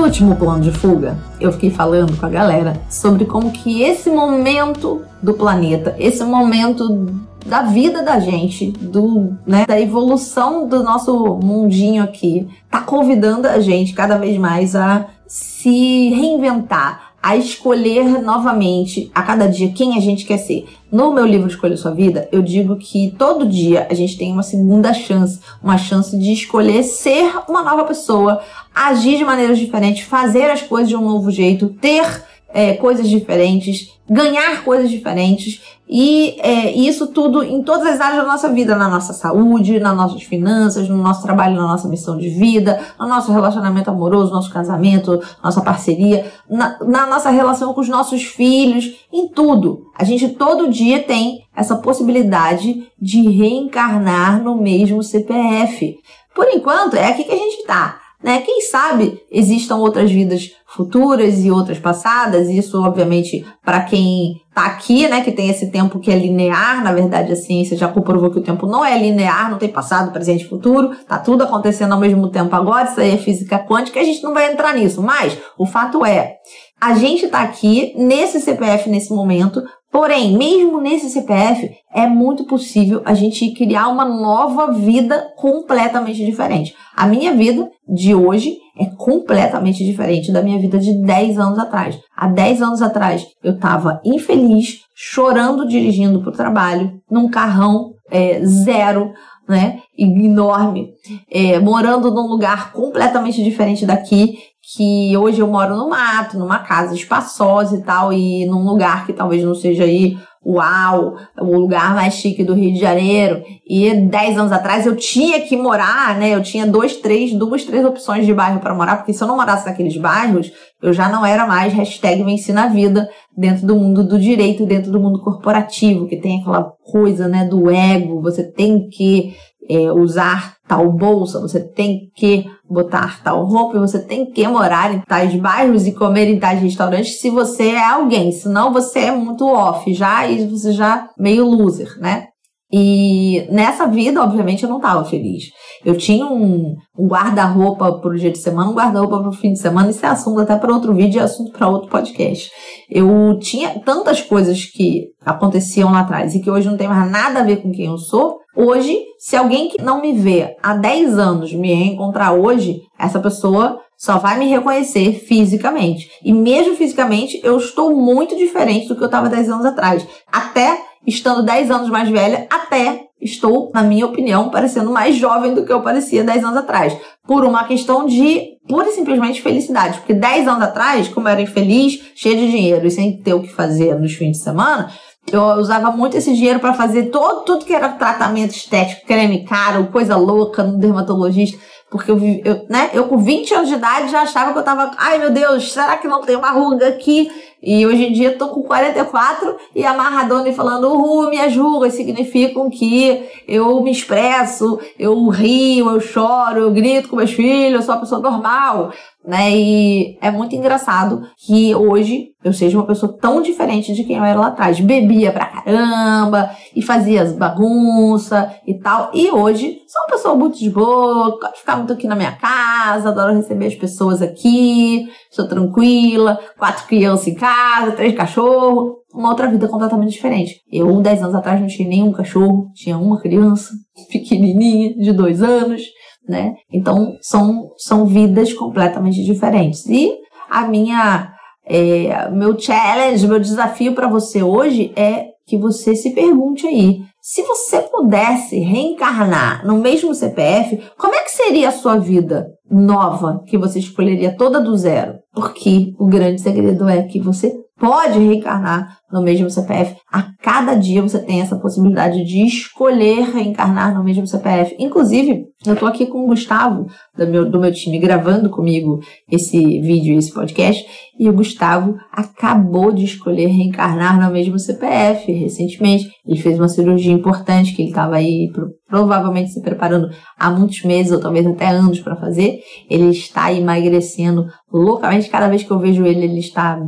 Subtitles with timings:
[0.00, 4.08] No último plano de fuga, eu fiquei falando com a galera sobre como que esse
[4.08, 7.06] momento do planeta, esse momento
[7.44, 13.60] da vida da gente, do, né, da evolução do nosso mundinho aqui, tá convidando a
[13.60, 20.00] gente cada vez mais a se reinventar, a escolher novamente a cada dia quem a
[20.00, 20.66] gente quer ser.
[20.90, 24.42] No meu livro Escolha Sua Vida, eu digo que todo dia a gente tem uma
[24.42, 28.40] segunda chance, uma chance de escolher ser uma nova pessoa,
[28.74, 33.92] agir de maneiras diferentes, fazer as coisas de um novo jeito, ter é, coisas diferentes,
[34.08, 38.88] ganhar coisas diferentes e é, isso tudo em todas as áreas da nossa vida, na
[38.88, 43.32] nossa saúde, nas nossas finanças, no nosso trabalho, na nossa missão de vida, no nosso
[43.32, 49.26] relacionamento amoroso, nosso casamento, nossa parceria, na, na nossa relação com os nossos filhos, em
[49.28, 49.86] tudo.
[49.98, 55.98] A gente todo dia tem essa possibilidade de reencarnar no mesmo CPF.
[56.32, 57.98] Por enquanto, é aqui que a gente está.
[58.22, 58.42] Né?
[58.42, 65.08] Quem sabe existam outras vidas futuras e outras passadas, isso obviamente para quem está aqui,
[65.08, 68.38] né, que tem esse tempo que é linear, na verdade a ciência já comprovou que
[68.38, 71.98] o tempo não é linear, não tem passado, presente e futuro, tá tudo acontecendo ao
[71.98, 75.36] mesmo tempo agora, isso aí é física quântica, a gente não vai entrar nisso, mas
[75.58, 76.36] o fato é,
[76.80, 83.02] a gente está aqui nesse CPF nesse momento Porém, mesmo nesse CPF, é muito possível
[83.04, 86.74] a gente criar uma nova vida completamente diferente.
[86.94, 91.98] A minha vida de hoje é completamente diferente da minha vida de 10 anos atrás.
[92.16, 98.44] Há 10 anos atrás, eu estava infeliz, chorando dirigindo para o trabalho, num carrão é,
[98.44, 99.12] zero,
[99.46, 100.90] né, enorme,
[101.30, 104.38] é, morando num lugar completamente diferente daqui
[104.74, 109.12] que hoje eu moro no mato, numa casa espaçosa e tal, e num lugar que
[109.12, 113.42] talvez não seja aí uau, o lugar mais chique do Rio de Janeiro.
[113.68, 116.34] E 10 anos atrás eu tinha que morar, né?
[116.34, 119.36] Eu tinha dois, três, duas, três opções de bairro para morar, porque se eu não
[119.36, 120.50] morasse naqueles bairros,
[120.82, 124.90] eu já não era mais hashtag venci na vida dentro do mundo do direito, dentro
[124.90, 129.34] do mundo corporativo, que tem aquela coisa, né, do ego, você tem que
[129.68, 135.00] é, usar tal bolsa, você tem que botar tal roupa, você tem que morar em
[135.00, 139.44] tais bairros e comer em tais restaurantes se você é alguém, senão você é muito
[139.48, 142.28] off já e você já meio loser, né?
[142.72, 145.46] E nessa vida, obviamente, eu não estava feliz.
[145.84, 149.52] Eu tinha um, um guarda-roupa para o dia de semana, um guarda-roupa para o fim
[149.52, 149.90] de semana.
[149.90, 152.50] Isso é assunto até para outro vídeo e assunto para outro podcast.
[152.90, 157.40] Eu tinha tantas coisas que aconteciam lá atrás e que hoje não tem mais nada
[157.40, 158.38] a ver com quem eu sou.
[158.56, 163.80] Hoje, se alguém que não me vê há 10 anos me reencontrar hoje, essa pessoa
[163.96, 166.10] só vai me reconhecer fisicamente.
[166.24, 170.06] E mesmo fisicamente, eu estou muito diferente do que eu estava 10 anos atrás.
[170.32, 175.64] Até estando 10 anos mais velha, até estou, na minha opinião, parecendo mais jovem do
[175.64, 176.96] que eu parecia 10 anos atrás.
[177.26, 179.98] Por uma questão de pura e simplesmente felicidade.
[179.98, 183.42] Porque 10 anos atrás, como eu era infeliz, cheia de dinheiro e sem ter o
[183.42, 184.90] que fazer nos fins de semana,
[185.30, 189.88] eu usava muito esse dinheiro para fazer todo, tudo que era tratamento estético, creme caro,
[189.92, 191.58] coisa louca no dermatologista.
[191.90, 194.92] Porque eu, eu, né, eu com 20 anos de idade já achava que eu tava,
[194.96, 197.28] ai meu Deus, será que não tem uma ruga aqui?
[197.62, 202.70] E hoje em dia tô com 44 e a Maradona falando, uhul, minhas rugas significam
[202.70, 207.94] que eu me expresso, eu rio, eu choro, eu grito com meus filhos, eu sou
[207.94, 208.92] uma pessoa normal
[209.24, 209.50] né?
[209.50, 214.24] E é muito engraçado que hoje eu seja uma pessoa tão diferente de quem eu
[214.24, 214.80] era lá atrás.
[214.80, 219.10] Bebia pra caramba e fazia as bagunça e tal.
[219.12, 223.36] E hoje sou uma pessoa muito de boa, ficar muito aqui na minha casa, adoro
[223.36, 229.00] receber as pessoas aqui, sou tranquila, quatro crianças em casa, três cachorros.
[229.12, 230.60] Uma outra vida completamente diferente.
[230.70, 233.70] Eu, dez anos atrás, não tinha nenhum cachorro, tinha uma criança
[234.08, 235.82] pequenininha, de dois anos
[236.28, 236.54] né?
[236.72, 239.86] Então são, são vidas completamente diferentes.
[239.86, 240.12] E
[240.48, 241.32] a minha
[241.66, 247.42] é, meu challenge, meu desafio para você hoje é que você se pergunte aí, se
[247.42, 253.58] você pudesse reencarnar no mesmo CPF, como é que seria a sua vida nova que
[253.58, 255.18] você escolheria toda do zero?
[255.32, 259.96] Porque o grande segredo é que você pode reencarnar no mesmo CPF.
[260.12, 264.76] A cada dia você tem essa possibilidade de escolher reencarnar no mesmo CPF.
[264.78, 266.86] Inclusive, eu tô aqui com o Gustavo,
[267.16, 269.00] do meu, do meu time, gravando comigo
[269.30, 270.84] esse vídeo, esse podcast,
[271.18, 276.10] e o Gustavo acabou de escolher reencarnar no mesmo CPF recentemente.
[276.26, 278.50] Ele fez uma cirurgia importante que ele estava aí
[278.88, 282.60] provavelmente se preparando há muitos meses ou talvez até anos para fazer.
[282.90, 285.30] Ele está emagrecendo loucamente.
[285.30, 286.78] Cada vez que eu vejo ele, ele está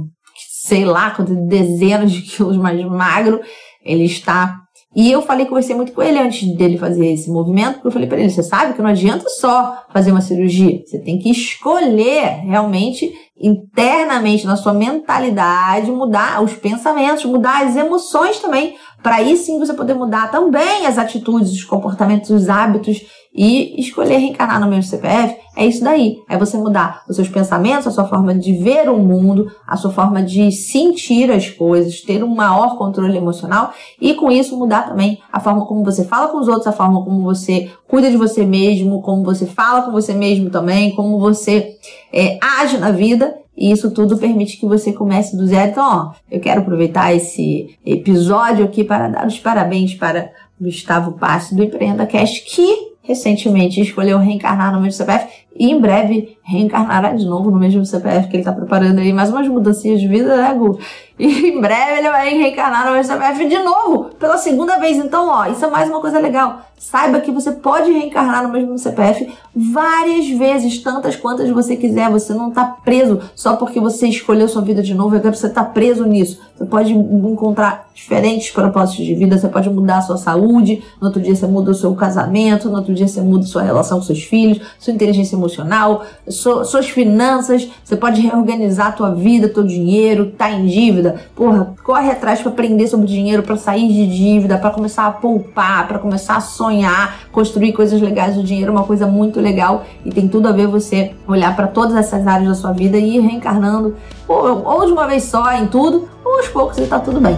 [0.64, 3.41] sei lá, quantas dezenas de quilos mais magro.
[3.85, 4.61] Ele está
[4.94, 8.06] E eu falei, conversei muito com ele antes dele fazer esse movimento, porque eu falei
[8.06, 12.43] para ele, você sabe que não adianta só fazer uma cirurgia, você tem que escolher
[12.44, 13.11] realmente
[13.41, 19.73] internamente na sua mentalidade mudar os pensamentos, mudar as emoções também, para aí sim você
[19.73, 23.00] poder mudar também as atitudes, os comportamentos, os hábitos
[23.34, 26.19] e escolher reencarnar no mesmo CPF é isso daí.
[26.29, 29.90] É você mudar os seus pensamentos, a sua forma de ver o mundo, a sua
[29.90, 35.19] forma de sentir as coisas, ter um maior controle emocional e com isso mudar também
[35.32, 38.44] a forma como você fala com os outros, a forma como você cuida de você
[38.44, 41.76] mesmo, como você fala com você mesmo também, como você
[42.12, 43.38] é, age na vida.
[43.55, 45.70] E isso tudo permite que você comece do zero.
[45.70, 51.55] Então, ó, eu quero aproveitar esse episódio aqui para dar os parabéns para Gustavo Passe
[51.55, 57.25] do Empreenda Cast, que recentemente escolheu reencarnar no mesmo CPF e em breve reencarnará de
[57.25, 60.53] novo no mesmo CPF que ele está preparando aí mais umas mudanças de vida, né,
[60.55, 60.79] Gu?
[61.19, 64.97] E em breve ele vai reencarnar no mesmo CPF de novo, pela segunda vez.
[64.97, 66.63] Então, ó, isso é mais uma coisa legal.
[66.77, 72.11] Saiba que você pode reencarnar no mesmo CPF várias vezes, tantas quantas você quiser.
[72.11, 75.15] Você não está preso só porque você escolheu sua vida de novo.
[75.15, 76.41] Agora você está preso nisso.
[76.57, 79.39] Você pode encontrar diferentes propósitos de vida.
[79.39, 80.83] Você pode mudar a sua saúde.
[81.01, 82.69] No outro dia você muda o seu casamento.
[82.69, 86.89] No outro dia você muda a sua relação com seus filhos, sua inteligência emocional, suas
[86.89, 87.69] finanças.
[87.85, 90.27] Você pode reorganizar a tua vida, teu dinheiro.
[90.27, 91.21] Tá em dívida?
[91.35, 95.89] Porra, corre atrás para aprender sobre dinheiro, para sair de dívida, para começar a poupar,
[95.89, 98.37] para começar a sonhar construir coisas legais.
[98.37, 101.67] O dinheiro é uma coisa muito legal e tem tudo a ver você olhar para
[101.67, 103.97] todas essas áreas da sua vida e ir reencarnando,
[104.29, 107.37] ou, ou de uma vez só em tudo, ou aos poucos e tá tudo bem.